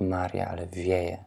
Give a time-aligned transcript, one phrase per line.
[0.00, 1.24] Maria, ale wieje.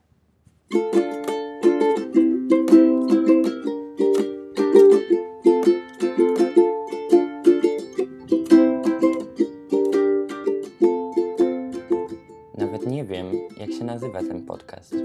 [12.58, 14.96] Nawet nie wiem, jak się nazywa ten podcast.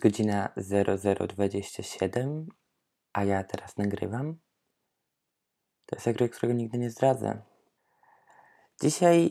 [0.00, 2.46] Jest godzina 0027,
[3.12, 4.34] a ja teraz nagrywam?
[5.86, 7.42] To jest sekret, którego nigdy nie zdradzę.
[8.82, 9.30] Dzisiaj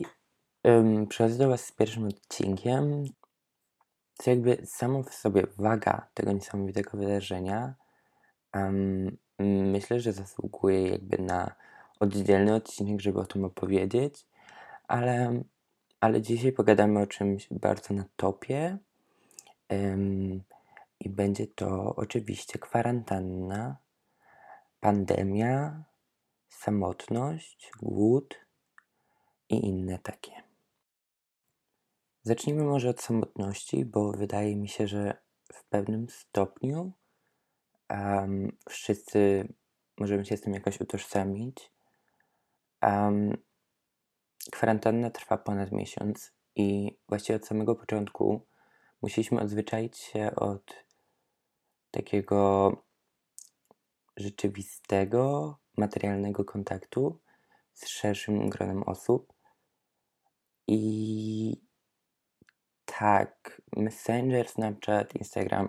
[0.64, 3.04] um, przychodzę do Was z pierwszym odcinkiem,
[4.14, 7.74] co jakby samo w sobie waga tego niesamowitego wydarzenia
[8.54, 9.16] um,
[9.72, 11.54] myślę, że zasługuje jakby na
[12.00, 14.26] oddzielny odcinek, żeby o tym opowiedzieć,
[14.88, 15.42] ale,
[16.00, 18.78] ale dzisiaj pogadamy o czymś bardzo na topie
[21.00, 23.76] i będzie to oczywiście kwarantanna,
[24.80, 25.84] pandemia,
[26.48, 28.46] samotność, głód
[29.48, 30.32] i inne takie.
[32.22, 35.16] Zacznijmy może od samotności, bo wydaje mi się, że
[35.52, 36.92] w pewnym stopniu
[37.90, 39.48] um, wszyscy
[39.98, 41.72] możemy się z tym jakoś utożsamić.
[42.82, 43.36] Um,
[44.52, 48.46] kwarantanna trwa ponad miesiąc i właściwie od samego początku
[49.02, 50.89] musieliśmy odzwyczaić się od
[51.90, 52.72] takiego
[54.16, 57.20] rzeczywistego, materialnego kontaktu
[57.74, 59.32] z szerszym gronem osób.
[60.66, 61.60] I
[62.84, 65.68] tak, Messenger, Snapchat, Instagram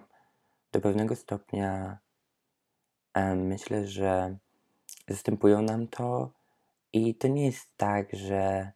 [0.71, 1.99] do pewnego stopnia
[3.35, 4.37] myślę, że
[5.07, 6.31] zastępują nam to.
[6.93, 8.71] I to nie jest tak, że,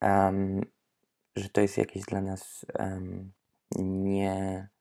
[0.00, 0.60] um,
[1.36, 3.32] że to jest jakieś dla nas um,
[3.76, 4.71] nieznane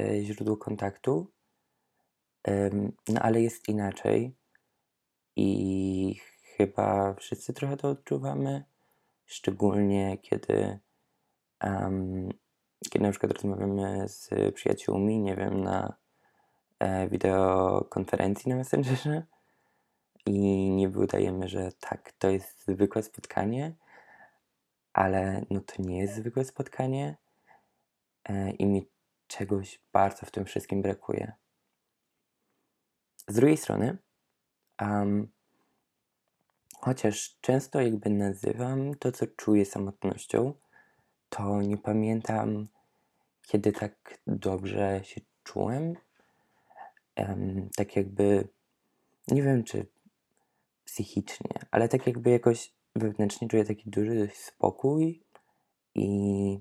[0.00, 1.30] e, źródło kontaktu.
[3.08, 4.36] No ale jest inaczej
[5.36, 6.20] i
[6.56, 8.64] chyba wszyscy trochę to odczuwamy,
[9.26, 10.78] szczególnie kiedy,
[11.64, 12.28] um,
[12.90, 15.96] kiedy na przykład rozmawiamy z przyjaciółmi, nie wiem, na
[16.78, 19.22] e, wideokonferencji na Messengerze
[20.26, 23.74] i nie udajemy, że tak, to jest zwykłe spotkanie,
[24.92, 27.16] ale no to nie jest zwykłe spotkanie
[28.58, 28.88] i mi
[29.26, 31.32] czegoś bardzo w tym wszystkim brakuje.
[33.28, 33.98] Z drugiej strony,
[34.80, 35.28] um,
[36.80, 40.54] chociaż często jakby nazywam to, co czuję samotnością,
[41.28, 42.68] to nie pamiętam,
[43.42, 45.94] kiedy tak dobrze się czułem.
[47.16, 48.48] Um, tak jakby,
[49.28, 49.86] nie wiem czy
[50.84, 55.22] psychicznie, ale tak jakby jakoś wewnętrznie czuję taki duży spokój
[55.94, 56.58] i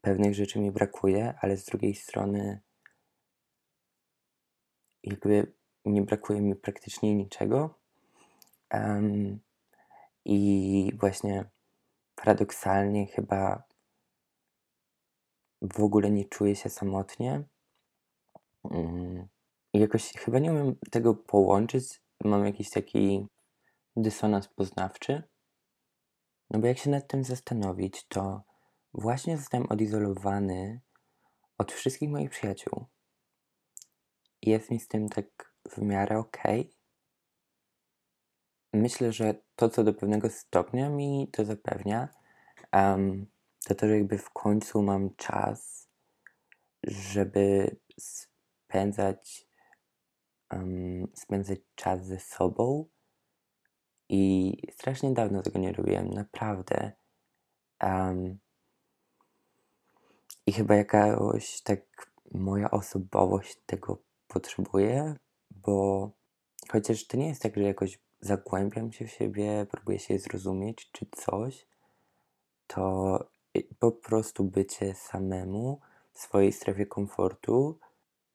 [0.00, 2.60] pewnych rzeczy mi brakuje, ale z drugiej strony
[5.02, 5.52] jakby
[5.84, 7.74] nie brakuje mi praktycznie niczego.
[8.72, 9.40] Um,
[10.24, 11.44] I właśnie
[12.14, 13.62] paradoksalnie chyba
[15.62, 17.42] w ogóle nie czuję się samotnie.
[18.62, 19.28] Um,
[19.74, 22.00] jakoś chyba nie umiem tego połączyć.
[22.24, 23.26] Mam jakiś taki
[23.96, 25.22] dysonans poznawczy.
[26.50, 28.42] No bo jak się nad tym zastanowić, to
[28.94, 30.80] właśnie zostałem odizolowany
[31.58, 32.86] od wszystkich moich przyjaciół
[34.46, 36.60] jest mi z tym tak w miarę okej.
[36.60, 36.74] Okay.
[38.72, 42.08] Myślę, że to, co do pewnego stopnia mi to zapewnia,
[42.72, 43.26] um,
[43.64, 45.88] to to, że jakby w końcu mam czas,
[46.82, 49.48] żeby spędzać,
[50.52, 52.88] um, spędzać czas ze sobą.
[54.08, 56.92] I strasznie dawno tego nie robiłem, naprawdę.
[57.82, 58.38] Um,
[60.46, 63.98] I chyba jakaś tak moja osobowość tego
[64.28, 65.16] potrzebuję,
[65.50, 66.10] bo
[66.68, 71.06] chociaż to nie jest tak, że jakoś zagłębiam się w siebie, próbuję się zrozumieć czy
[71.12, 71.66] coś,
[72.66, 73.18] to
[73.78, 75.80] po prostu bycie samemu
[76.12, 77.78] w swojej strefie komfortu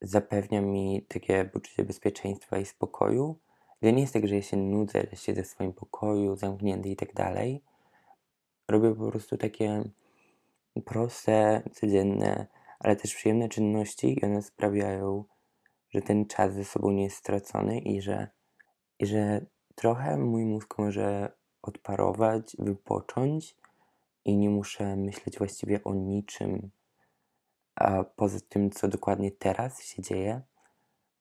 [0.02, 3.40] zapewnia mi takie poczucie bezpieczeństwa i spokoju.
[3.82, 6.96] Ja nie jest tak, że ja się nudzę, że siedzę w swoim pokoju, zamknięty i
[6.96, 7.62] tak dalej.
[8.68, 9.84] Robię po prostu takie
[10.86, 12.48] proste, codzienne,
[12.80, 15.26] ale też przyjemne czynności i one sprawiają,
[15.90, 18.28] że ten czas ze sobą nie jest stracony i że,
[19.00, 19.46] i że
[19.76, 21.32] trochę mój mózg może
[21.62, 23.56] odparować, wypocząć
[24.26, 26.72] i nie muszę myśleć właściwie o niczym
[27.80, 30.42] a poza tym, co dokładnie teraz się dzieje.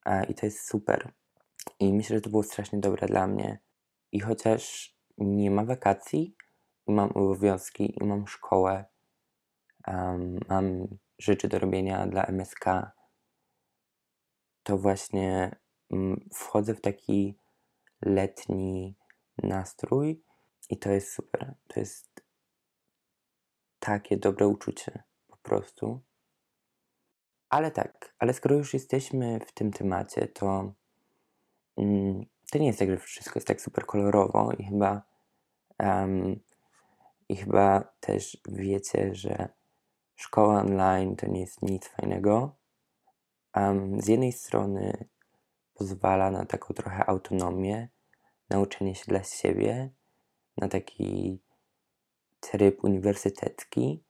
[0.04, 1.12] A, I to jest super.
[1.80, 3.58] I myślę, że to było strasznie dobre dla mnie.
[4.12, 6.36] I chociaż nie ma wakacji,
[6.86, 8.84] i mam obowiązki i mam szkołę,
[10.48, 10.86] mam
[11.18, 12.64] rzeczy do robienia dla MSK,
[14.62, 15.56] to właśnie
[15.90, 17.38] mm, wchodzę w taki
[18.02, 18.96] letni
[19.42, 20.22] nastrój
[20.70, 21.54] i to jest super.
[21.66, 22.24] To jest
[23.78, 26.00] takie dobre uczucie po prostu.
[27.48, 30.74] Ale tak, ale skoro już jesteśmy w tym temacie, to
[31.76, 35.02] mm, to nie jest tak, że wszystko jest tak super kolorowo i chyba
[35.78, 36.40] um,
[37.28, 39.48] i chyba też wiecie, że
[40.18, 42.56] szkoła online to nie jest nic fajnego.
[43.56, 45.08] Um, z jednej strony
[45.74, 47.88] pozwala na taką trochę autonomię,
[48.50, 49.90] nauczenie się dla siebie,
[50.56, 51.40] na taki
[52.40, 54.02] tryb uniwersytecki,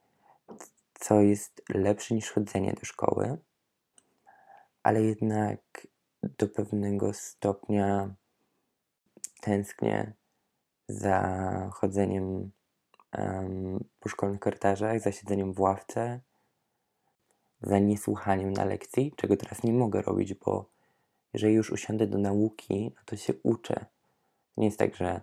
[0.95, 3.39] co jest lepsze niż chodzenie do szkoły,
[4.83, 5.61] ale jednak
[6.23, 8.15] do pewnego stopnia
[9.41, 10.13] tęsknię
[10.89, 12.51] za chodzeniem
[14.01, 16.21] po szkolnych korytarzach, za siedzeniem w ławce,
[17.63, 20.71] za niesłuchaniem na lekcji, czego teraz nie mogę robić, bo
[21.33, 23.87] jeżeli już usiądę do nauki, no to się uczę.
[24.57, 25.21] Nie jest tak, że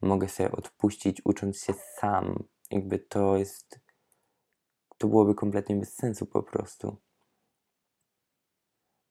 [0.00, 2.44] mogę sobie odpuścić ucząc się sam.
[2.70, 3.80] Jakby to jest.
[4.98, 6.96] To byłoby kompletnie bez sensu po prostu.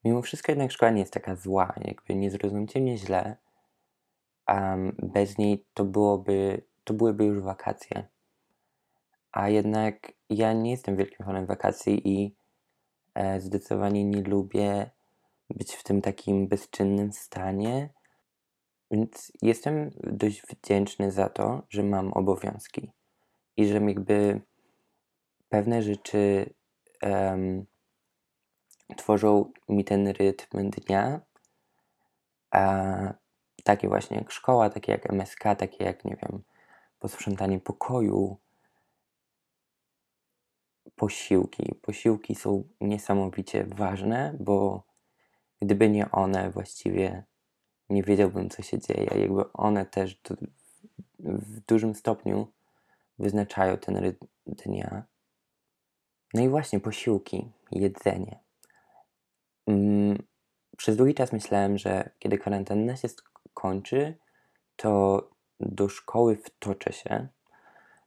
[0.04, 1.74] Mimo wszystko jednak szkoła nie jest taka zła.
[1.84, 3.36] Jakby nie zrozumcie mnie źle.
[4.48, 6.69] Um, bez niej to byłoby.
[6.90, 8.08] To byłyby już wakacje.
[9.32, 12.34] A jednak ja nie jestem wielkim fanem wakacji i
[13.14, 14.90] e, zdecydowanie nie lubię
[15.50, 17.88] być w tym takim bezczynnym stanie.
[18.90, 22.90] Więc jestem dość wdzięczny za to, że mam obowiązki
[23.56, 24.40] i że jakby
[25.48, 26.54] pewne rzeczy
[27.02, 27.66] um,
[28.96, 31.20] tworzą mi ten rytm dnia.
[32.50, 32.84] A
[33.64, 36.42] takie właśnie jak szkoła, takie jak MSK, takie jak, nie wiem,
[37.00, 38.36] posprzątanie pokoju,
[40.96, 41.74] posiłki.
[41.82, 44.82] Posiłki są niesamowicie ważne, bo
[45.60, 47.24] gdyby nie one, właściwie
[47.90, 49.10] nie wiedziałbym, co się dzieje.
[49.20, 50.20] Jakby one też
[51.18, 52.52] w dużym stopniu
[53.18, 55.04] wyznaczają ten rytm dnia.
[56.34, 58.38] No i właśnie posiłki, jedzenie.
[59.66, 60.22] Mm,
[60.76, 64.18] przez długi czas myślałem, że kiedy kwarantanna się skończy,
[64.76, 65.30] to
[65.60, 67.28] do szkoły wtoczę się.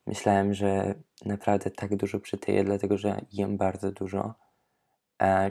[0.07, 0.95] Myślałem, że
[1.25, 4.33] naprawdę tak dużo przytyję, dlatego że jem bardzo dużo.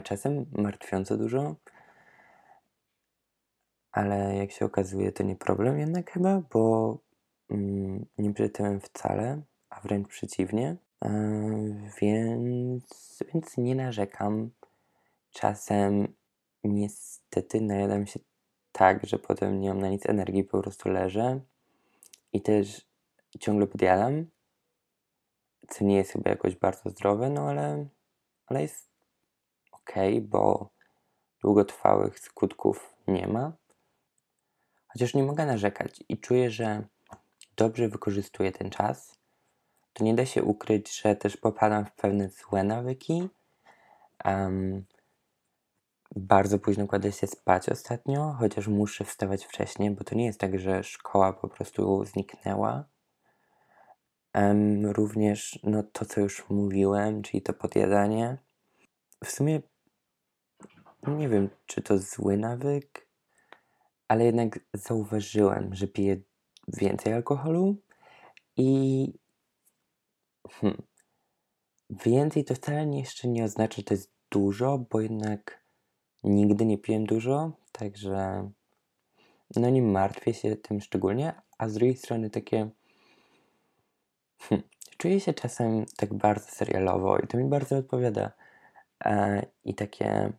[0.03, 1.55] Czasem martwiąco dużo.
[3.91, 6.97] Ale jak się okazuje, to nie problem jednak chyba, bo
[7.49, 10.77] mm, nie przytyłem wcale, a wręcz przeciwnie.
[11.05, 11.09] E,
[12.01, 14.51] więc, więc nie narzekam.
[15.31, 16.13] Czasem
[16.63, 18.19] niestety najadam się
[18.71, 21.41] tak, że potem nie mam na nic energii, po prostu leżę
[22.33, 22.87] i też
[23.39, 24.25] ciągle podjadam,
[25.69, 27.87] co nie jest chyba jakoś bardzo zdrowe, no ale,
[28.45, 28.89] ale jest
[29.71, 30.69] ok, bo
[31.41, 33.53] długotrwałych skutków nie ma.
[34.87, 36.87] Chociaż nie mogę narzekać i czuję, że
[37.55, 39.19] dobrze wykorzystuję ten czas,
[39.93, 43.29] to nie da się ukryć, że też popadam w pewne złe nawyki.
[44.25, 44.85] Um,
[46.15, 50.59] bardzo późno kładę się spać ostatnio, chociaż muszę wstawać wcześniej, bo to nie jest tak,
[50.59, 52.85] że szkoła po prostu zniknęła.
[54.35, 58.37] Um, również no, to, co już mówiłem, czyli to podjadanie.
[59.23, 59.61] W sumie
[61.07, 63.07] nie wiem, czy to zły nawyk,
[64.07, 66.17] ale jednak zauważyłem, że piję
[66.67, 67.77] więcej alkoholu
[68.57, 69.13] i
[70.49, 70.81] hmm,
[71.89, 75.62] więcej to wcale jeszcze nie oznacza, że to jest dużo, bo jednak
[76.23, 78.49] nigdy nie piłem dużo, także
[79.55, 82.69] no nie martwię się tym szczególnie, a z drugiej strony takie
[84.39, 88.31] hmm, czuję się czasem tak bardzo serialowo i to mi bardzo odpowiada
[89.05, 90.33] e, i takie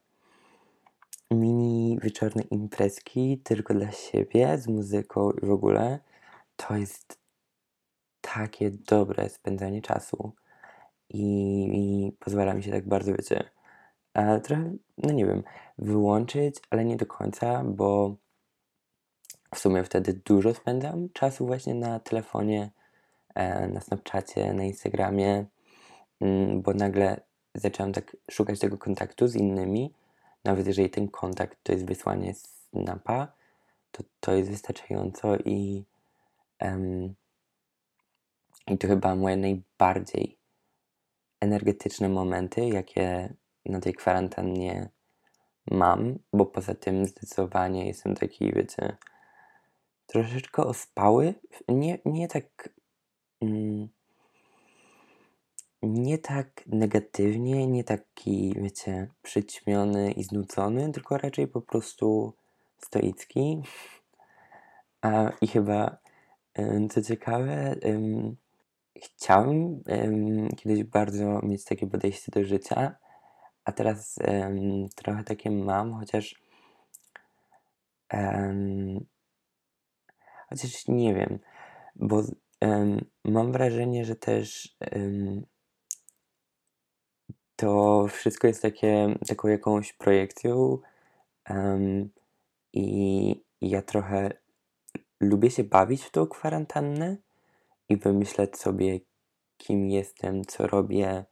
[1.30, 5.98] mini wieczorne imprezki tylko dla siebie z muzyką i w ogóle
[6.56, 7.18] to jest
[8.20, 10.32] takie dobre spędzanie czasu
[11.08, 11.24] i,
[11.72, 13.44] i pozwala mi się tak bardzo, wiecie,
[14.42, 15.42] trochę, no nie wiem,
[15.78, 18.16] wyłączyć, ale nie do końca, bo
[19.54, 22.70] w sumie wtedy dużo spędzam czasu właśnie na telefonie,
[23.34, 25.44] e, na Snapchacie, na Instagramie,
[26.20, 27.20] mm, bo nagle
[27.54, 29.92] zacząłem tak szukać tego kontaktu z innymi.
[30.44, 33.32] Nawet jeżeli ten kontakt to jest wysłanie snapa,
[33.92, 35.84] to to jest wystarczająco i,
[38.66, 40.38] i to chyba moje najbardziej
[41.40, 43.34] energetyczne momenty, jakie
[43.66, 44.88] na tej kwarantannie
[45.70, 48.96] mam, bo poza tym zdecydowanie jestem taki, wiecie,
[50.06, 51.34] troszeczkę ospały.
[51.68, 52.68] Nie, nie tak
[53.40, 53.88] mm,
[55.82, 62.32] nie tak negatywnie, nie taki, wiecie, przyćmiony i znudzony, tylko raczej po prostu
[62.78, 63.62] stoicki.
[65.02, 65.96] A, I chyba,
[66.90, 67.76] co ciekawe,
[69.02, 69.82] chciałem
[70.56, 72.96] kiedyś bardzo mieć takie podejście do życia,
[73.64, 74.18] a teraz
[74.96, 76.42] trochę takie mam, chociaż
[80.48, 81.38] chociaż nie wiem,
[81.96, 82.22] bo
[83.24, 84.76] mam wrażenie, że też
[87.56, 90.78] to wszystko jest takie, taką jakąś projekcją
[91.50, 92.10] um,
[92.72, 94.30] i ja trochę
[95.20, 97.16] lubię się bawić w tą kwarantannę
[97.88, 99.00] i wymyślać sobie,
[99.56, 101.24] kim jestem, co robię,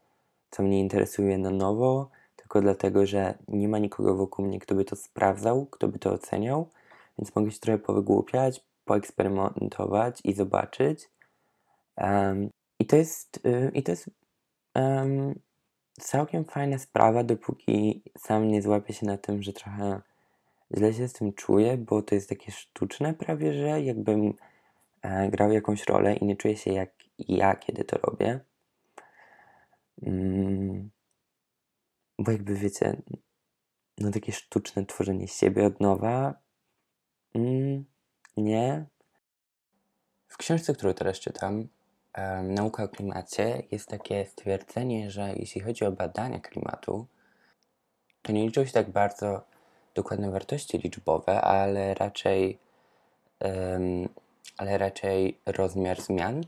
[0.50, 2.10] co mnie interesuje na nowo,
[2.52, 6.12] tylko dlatego, że nie ma nikogo wokół mnie, kto by to sprawdzał, kto by to
[6.12, 6.68] oceniał,
[7.18, 11.11] więc mogę się trochę powygłupiać, poeksperymentować i zobaczyć.
[11.97, 14.11] Um, I to jest, y, i to jest
[14.75, 15.35] um,
[16.00, 20.00] całkiem fajna sprawa, dopóki sam nie złapię się na tym, że trochę
[20.76, 24.35] źle się z tym czuję, bo to jest takie sztuczne prawie, że jakbym
[25.02, 28.40] e, grał jakąś rolę i nie czuję się jak ja, kiedy to robię.
[30.02, 30.90] Mm,
[32.23, 33.02] bo jakby wiecie,
[33.99, 36.35] no takie sztuczne tworzenie siebie od nowa.
[37.35, 37.85] Mm,
[38.37, 38.87] nie.
[40.29, 41.69] W książce, którą teraz czytam,
[42.43, 47.07] Nauka o klimacie jest takie stwierdzenie, że jeśli chodzi o badania klimatu,
[48.23, 49.45] to nie liczą się tak bardzo
[49.95, 52.59] dokładne wartości liczbowe, ale raczej,
[53.41, 54.09] um,
[54.57, 56.45] ale raczej rozmiar zmian.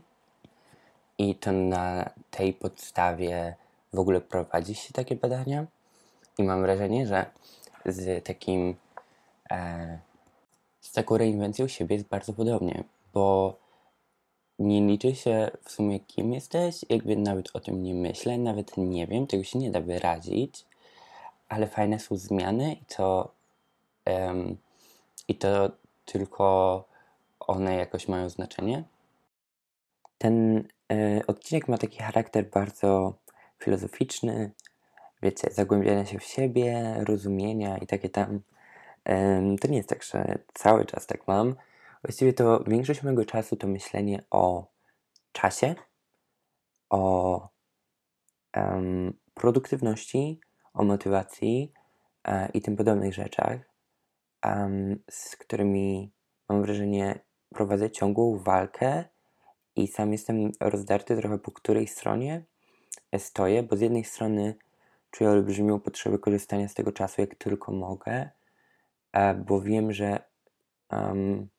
[1.17, 3.55] I to na tej podstawie
[3.95, 5.65] w ogóle prowadzi się takie badania.
[6.37, 7.25] I mam wrażenie, że
[7.85, 8.75] z takim
[9.51, 9.99] e,
[10.81, 12.83] z taką reinwencją siebie jest bardzo podobnie,
[13.13, 13.55] bo
[14.59, 19.07] nie liczy się w sumie kim jesteś, jakby nawet o tym nie myślę, nawet nie
[19.07, 20.65] wiem, tego się nie da wyrazić,
[21.49, 23.31] ale fajne są zmiany i to,
[24.05, 24.57] um,
[25.27, 25.71] i to
[26.05, 26.83] tylko
[27.39, 28.83] one jakoś mają znaczenie.
[30.17, 30.57] Ten
[30.91, 33.13] y, odcinek ma taki charakter bardzo
[33.63, 34.51] filozoficzny,
[35.21, 38.41] wiecie, zagłębiania się w siebie, rozumienia i takie tam.
[39.61, 41.55] To nie jest tak, że cały czas tak mam,
[42.05, 44.67] Właściwie to większość mojego czasu to myślenie o
[45.31, 45.75] czasie,
[46.89, 47.49] o
[48.57, 50.39] um, produktywności,
[50.73, 51.73] o motywacji
[52.23, 53.59] e, i tym podobnych rzeczach,
[54.45, 56.11] um, z którymi
[56.49, 57.19] mam wrażenie
[57.49, 59.05] prowadzę ciągłą walkę
[59.75, 62.45] i sam jestem rozdarty trochę po której stronie
[63.17, 64.55] stoję, bo z jednej strony
[65.11, 68.29] czuję olbrzymią potrzebę korzystania z tego czasu jak tylko mogę,
[69.13, 70.23] e, bo wiem, że
[70.91, 71.49] um,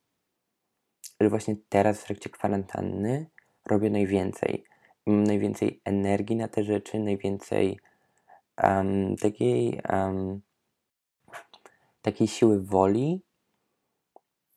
[1.21, 3.27] że właśnie teraz w trakcie kwarantanny
[3.67, 4.65] robię najwięcej.
[5.07, 7.81] Mam najwięcej energii na te rzeczy, najwięcej
[8.63, 10.41] um, takiej, um,
[12.03, 13.23] takiej siły woli,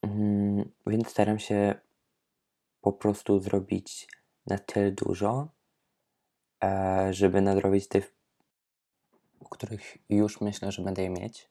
[0.02, 1.76] um, więc staram się
[2.82, 4.08] po prostu zrobić
[4.46, 5.48] na tyle dużo,
[7.12, 7.88] żeby nadrobić
[9.40, 11.50] o których już myślę, że będę je mieć.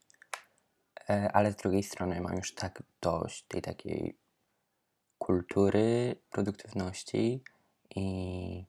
[1.11, 4.19] E, ale z drugiej strony mam już tak dość tej takiej
[5.19, 7.43] kultury, produktywności
[7.97, 8.65] i,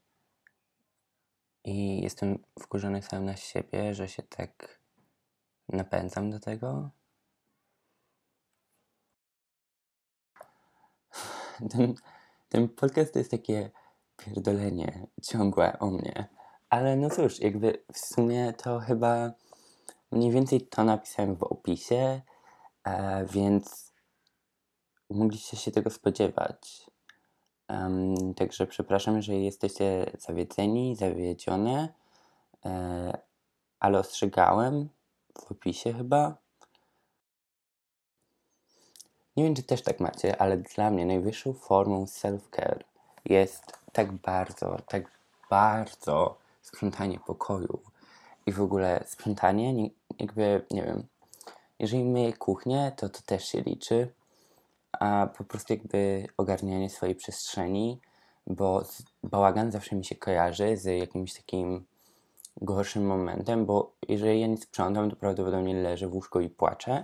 [1.63, 4.79] i jestem wkurzony sam na siebie, że się tak
[5.69, 6.89] napędzam do tego.
[11.72, 11.96] Ten,
[12.50, 13.72] ten podcast to jest takie
[14.19, 16.27] pierdolenie ciągłe o mnie.
[16.69, 19.31] Ale no cóż, jakby w sumie to chyba
[20.11, 22.21] mniej więcej to napisałem w opisie,
[22.83, 23.93] e, więc
[25.09, 26.85] mogliście się tego spodziewać.
[27.69, 31.93] Um, także przepraszam, jeżeli jesteście zawiedzeni, zawiedzione,
[32.65, 33.17] e,
[33.79, 34.89] ale ostrzegałem
[35.47, 36.38] w opisie chyba.
[39.38, 42.83] Nie wiem, czy też tak macie, ale dla mnie najwyższą formą self-care
[43.25, 45.11] jest tak bardzo, tak
[45.49, 47.79] bardzo sprzątanie pokoju
[48.45, 51.03] i w ogóle sprzątanie, jakby, nie wiem,
[51.79, 54.13] jeżeli myję kuchnię, to to też się liczy
[54.91, 57.99] a po prostu jakby ogarnianie swojej przestrzeni,
[58.47, 58.83] bo
[59.23, 61.85] bałagan zawsze mi się kojarzy z jakimś takim
[62.61, 67.03] gorszym momentem, bo jeżeli ja nie sprzątam, to prawdopodobnie leżę w łóżku i płaczę.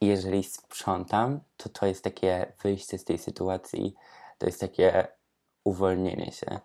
[0.00, 3.94] I jeżeli sprzątam, to to jest takie wyjście z tej sytuacji,
[4.38, 5.08] to jest takie
[5.68, 6.60] uwolnienie się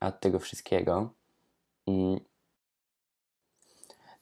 [0.00, 1.10] od tego wszystkiego.
[1.86, 2.20] Mm.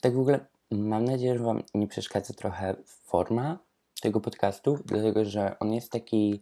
[0.00, 3.58] Tak w ogóle mam nadzieję, że Wam nie przeszkadza trochę forma
[4.00, 6.40] tego podcastu, dlatego że on jest taki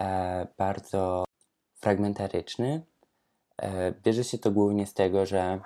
[0.00, 1.24] e, bardzo
[1.74, 2.82] fragmentaryczny.
[3.62, 5.60] E, bierze się to głównie z tego, że,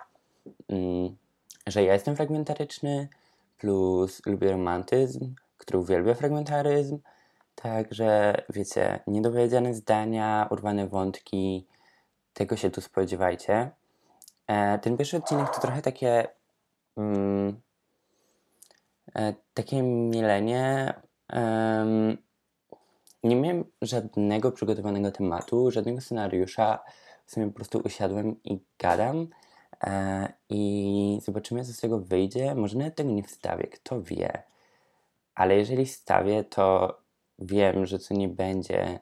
[0.69, 1.17] mm,
[1.67, 3.09] że ja jestem fragmentaryczny,
[3.59, 6.99] plus lubię romantyzm, który uwielbia fragmentaryzm.
[7.55, 11.67] Także wiecie, niedopowiedziane zdania, urwane wątki,
[12.33, 13.71] tego się tu spodziewajcie.
[14.47, 16.29] E, ten pierwszy odcinek to trochę takie
[16.97, 17.61] mm,
[19.15, 20.95] e, takie mielenie.
[23.25, 26.79] Nie miałem żadnego przygotowanego tematu, żadnego scenariusza.
[27.27, 29.27] W sumie po prostu usiadłem i gadam.
[29.85, 32.55] E, I zobaczymy, co z tego wyjdzie.
[32.55, 34.43] Może nawet tego nie wstawię, kto wie.
[35.35, 36.99] Ale jeżeli wstawię, to
[37.45, 38.99] wiem, że to nie będzie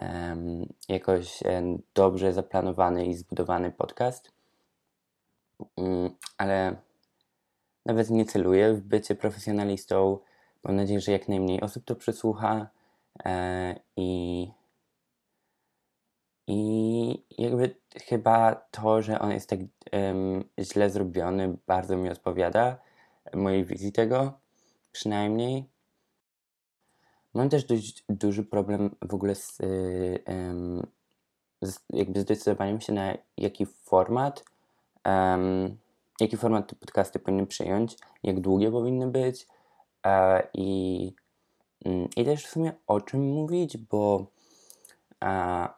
[0.00, 4.30] um, jakoś um, dobrze zaplanowany i zbudowany podcast.
[5.76, 6.76] Um, ale
[7.86, 10.18] nawet nie celuję w bycie profesjonalistą.
[10.64, 12.68] Mam nadzieję, że jak najmniej osób to przesłucha
[13.24, 14.48] e, i
[16.46, 19.58] i jakby chyba to, że on jest tak
[19.92, 22.78] um, źle zrobiony, bardzo mi odpowiada
[23.34, 24.32] mojej wizji tego,
[24.92, 25.73] przynajmniej.
[27.34, 29.58] Mam też dość duży problem w ogóle z,
[30.26, 30.86] um,
[31.62, 34.44] z jakby zdecydowaniem się na jaki format
[35.06, 35.76] um,
[36.20, 39.46] jaki format te podcasty powinny przyjąć, jak długie powinny być
[40.06, 41.12] e, i,
[41.84, 44.26] mm, i też w sumie o czym mówić, bo
[45.24, 45.68] e,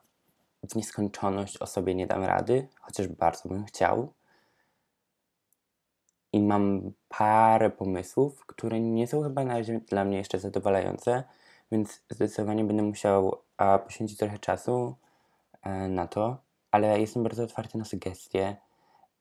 [0.71, 4.13] w nieskończoność o sobie nie dam rady, chociaż bardzo bym chciał.
[6.33, 11.25] I mam parę pomysłów, które nie są chyba na razie dla mnie jeszcze zadowalające,
[11.73, 14.95] więc zdecydowanie będę musiał a, poświęcić trochę czasu
[15.63, 16.37] e, na to,
[16.71, 18.57] ale jestem bardzo otwarty na sugestie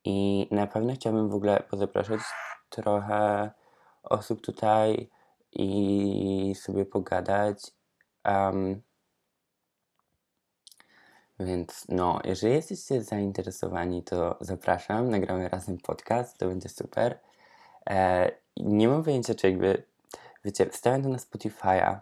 [0.03, 2.19] i na pewno chciałbym w ogóle pozapraszać
[2.69, 3.51] trochę
[4.03, 5.09] osób tutaj
[5.51, 7.71] i sobie pogadać.
[8.25, 8.81] Um,
[11.39, 17.19] więc no, jeżeli jesteście zainteresowani, to zapraszam, nagramy razem podcast, to będzie super.
[17.89, 19.83] E, nie mam pojęcia, czy jakby,
[20.43, 21.99] wiecie, wstawiam to na Spotify'a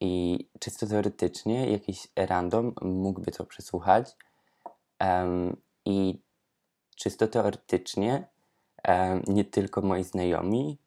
[0.00, 4.16] i czysto teoretycznie jakiś random mógłby to przesłuchać
[5.00, 6.20] um, i
[6.96, 8.28] czysto teoretycznie
[8.88, 10.78] um, nie tylko moi znajomi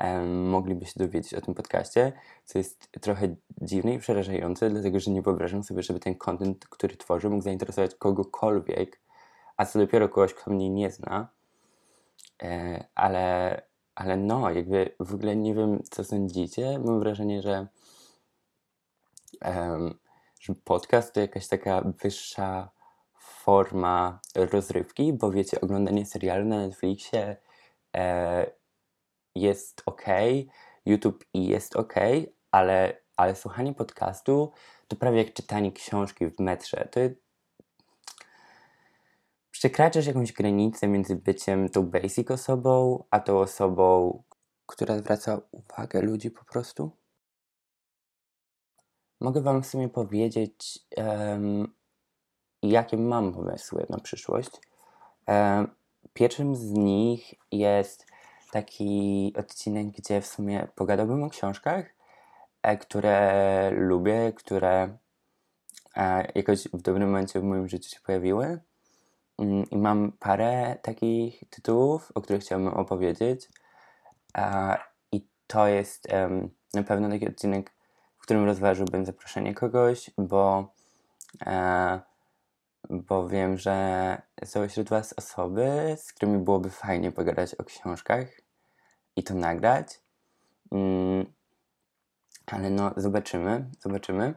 [0.00, 2.12] um, mogliby się dowiedzieć o tym podcaście,
[2.44, 6.96] co jest trochę dziwne i przerażające, dlatego że nie wyobrażam sobie, żeby ten content, który
[6.96, 9.00] tworzę, mógł zainteresować kogokolwiek,
[9.56, 11.28] a co dopiero kogoś, kto mnie nie zna.
[12.42, 13.62] E, ale,
[13.94, 16.78] ale no, jakby w ogóle nie wiem, co sądzicie.
[16.78, 17.66] Mam wrażenie, że,
[20.40, 22.70] że podcast to jakaś taka wyższa
[23.18, 27.36] forma rozrywki, bo wiecie, oglądanie serialu na Netflixie
[27.96, 28.46] e,
[29.34, 30.04] jest ok,
[30.86, 31.94] YouTube jest ok,
[32.50, 34.52] ale, ale słuchanie podcastu
[34.88, 36.88] to prawie jak czytanie książki w metrze.
[36.90, 37.00] To
[39.50, 44.22] przekraczasz jakąś granicę między byciem tą basic osobą, a tą osobą,
[44.66, 46.90] która zwraca uwagę ludzi po prostu.
[49.20, 51.74] Mogę Wam w sumie powiedzieć, um,
[52.62, 54.50] jakie mam pomysły na przyszłość.
[55.26, 55.68] Um,
[56.12, 58.06] pierwszym z nich jest
[58.52, 61.86] taki odcinek, gdzie w sumie pogadałbym o książkach,
[62.62, 64.98] e, które lubię, które
[65.96, 68.60] e, jakoś w dobrym momencie w moim życiu się pojawiły.
[69.38, 73.48] Mm, I mam parę takich tytułów, o których chciałbym opowiedzieć.
[75.12, 76.08] I to jest
[76.74, 77.75] na pewno taki odcinek,
[78.26, 80.72] którym rozważyłbym zaproszenie kogoś, bo,
[81.46, 82.00] e,
[82.90, 88.26] bo wiem, że są wśród Was osoby, z którymi byłoby fajnie pogadać o książkach
[89.16, 90.00] i to nagrać.
[90.72, 91.32] Mm,
[92.46, 94.34] ale no, zobaczymy, zobaczymy.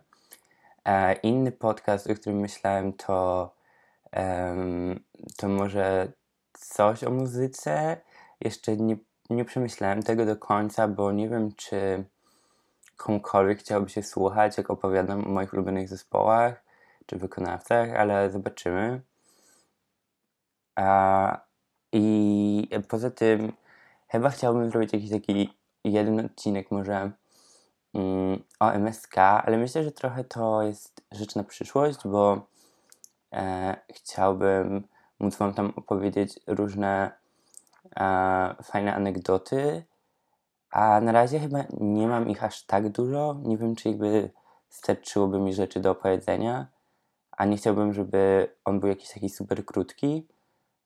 [0.85, 3.51] E, inny podcast, o którym myślałem, to,
[5.37, 6.11] to może
[6.53, 8.01] coś o muzyce.
[8.41, 8.97] Jeszcze nie,
[9.29, 12.05] nie przemyślałem tego do końca, bo nie wiem, czy
[12.99, 16.63] komukolwiek chciałby się słuchać, jak opowiadam o moich ulubionych zespołach
[17.05, 19.01] czy wykonawcach, ale zobaczymy.
[21.91, 23.51] I poza tym
[24.11, 27.11] Chyba chciałbym zrobić jakiś taki jeden odcinek może
[27.93, 32.47] mm, o MSK, ale myślę, że trochę to jest rzecz na przyszłość, bo
[33.33, 34.87] e, chciałbym
[35.19, 37.11] móc Wam tam opowiedzieć różne
[37.95, 39.83] e, fajne anegdoty,
[40.71, 43.35] a na razie chyba nie mam ich aż tak dużo.
[43.43, 44.29] Nie wiem, czy jakby
[44.69, 46.67] starczyłoby mi rzeczy do opowiedzenia,
[47.31, 50.27] a nie chciałbym, żeby on był jakiś taki super krótki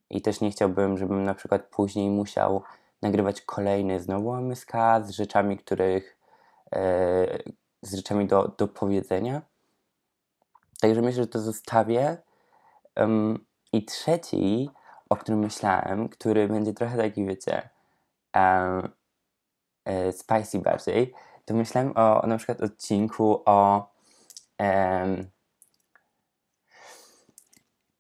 [0.10, 2.63] i też nie chciałbym, żebym na przykład później musiał
[3.02, 4.72] nagrywać kolejny znowu MSK
[5.04, 6.17] z rzeczami, których
[6.72, 6.80] e,
[7.82, 9.41] z rzeczami do, do powiedzenia.
[10.82, 12.17] Także myślę, że to zostawię.
[12.96, 14.69] Um, I trzeci,
[15.10, 17.69] o którym myślałem, który będzie trochę taki, wiecie,
[20.12, 21.13] spicy bardziej,
[21.46, 23.89] to myślałem o, na przykład odcinku o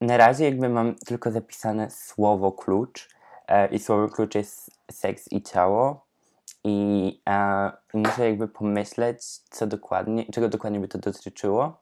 [0.03, 3.09] na razie jakby mam tylko zapisane słowo klucz
[3.47, 6.05] e, i słowo klucz jest seks i ciało
[6.63, 11.81] i e, muszę jakby pomyśleć, co dokładnie, czego dokładnie by to dotyczyło,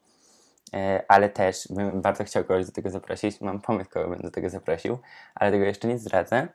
[0.74, 4.30] e, ale też bym bardzo chciał kogoś do tego zaprosić, mam pomysł, kogo bym do
[4.30, 4.98] tego zaprosił,
[5.34, 6.48] ale tego jeszcze nie zdradzę.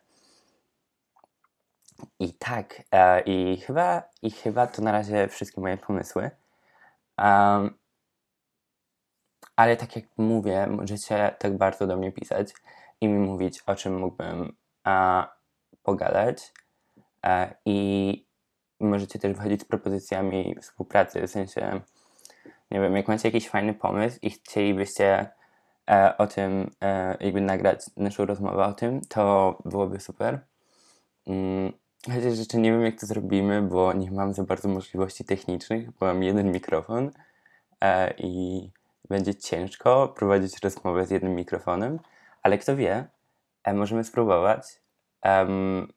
[2.20, 6.32] I tak, e, i, chyba, i chyba to na razie wszystkie moje pomysły.
[7.18, 7.78] Um,
[9.56, 12.54] ale tak jak mówię, możecie tak bardzo do mnie pisać
[13.02, 15.28] i mi mówić, o czym mógłbym a,
[15.84, 16.54] pogadać.
[17.26, 18.26] E, I
[18.80, 21.82] możecie też wychodzić z propozycjami współpracy, w sensie,
[22.72, 25.30] nie wiem, jak macie jakiś fajny pomysł i chcielibyście
[25.90, 30.40] e, o tym, e, jakby nagrać naszą rozmowę o tym, to byłoby super.
[31.28, 31.74] Mm,
[32.06, 36.06] chociaż jeszcze nie wiem, jak to zrobimy, bo nie mam za bardzo możliwości technicznych, bo
[36.06, 37.12] mam jeden mikrofon
[37.82, 38.70] e, i
[39.10, 42.00] będzie ciężko prowadzić rozmowę z jednym mikrofonem,
[42.44, 43.08] ale kto wie,
[43.64, 44.82] e, możemy spróbować.
[45.24, 45.94] Um,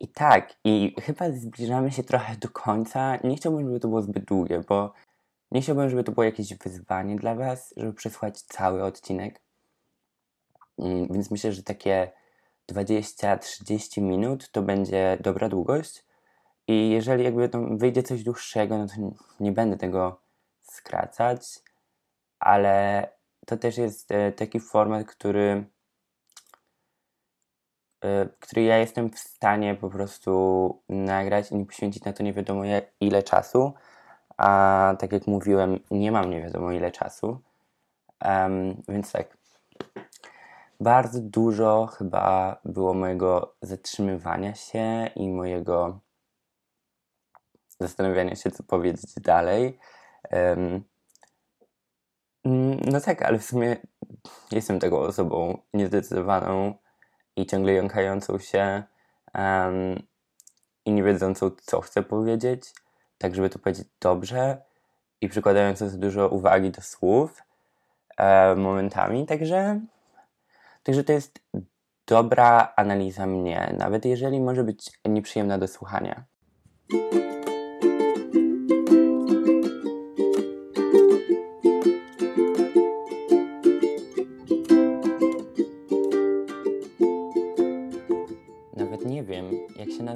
[0.00, 3.16] I tak, i chyba zbliżamy się trochę do końca.
[3.24, 4.92] Nie chciałbym, żeby to było zbyt długie, bo
[5.50, 9.40] nie chciałbym, żeby to było jakieś wyzwanie dla Was, żeby przesłuchać cały odcinek.
[10.76, 12.12] Um, więc myślę, że takie
[12.72, 16.04] 20-30 minut to będzie dobra długość.
[16.68, 18.94] I jeżeli jakby wyjdzie coś dłuższego, no to
[19.40, 20.20] nie będę tego
[20.62, 21.58] skracać,
[22.38, 23.08] ale
[23.46, 25.64] to też jest e, taki format, który,
[28.04, 32.32] e, który ja jestem w stanie po prostu nagrać i nie poświęcić na to nie
[32.32, 32.62] wiadomo
[33.00, 33.72] ile czasu.
[34.36, 37.40] A tak jak mówiłem, nie mam nie wiadomo ile czasu.
[38.24, 39.36] Um, więc tak.
[40.80, 46.00] Bardzo dużo chyba było mojego zatrzymywania się i mojego
[47.80, 49.78] zastanawiania się, co powiedzieć dalej.
[50.32, 50.84] Um,
[52.92, 53.76] no tak, ale w sumie
[54.52, 56.74] jestem taką osobą niezdecydowaną
[57.36, 58.82] i ciągle jąkającą się
[59.34, 60.02] um,
[60.84, 62.72] i nie wiedzącą, co chcę powiedzieć,
[63.18, 64.62] tak żeby to powiedzieć dobrze
[65.20, 67.42] i przykładającą dużo uwagi do słów
[68.56, 69.80] momentami, także,
[70.82, 71.40] także to jest
[72.08, 76.24] dobra analiza mnie, nawet jeżeli może być nieprzyjemna do słuchania.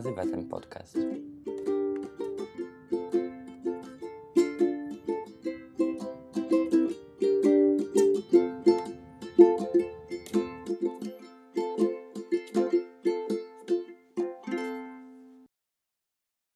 [0.04, 0.98] nazywa ten podcast?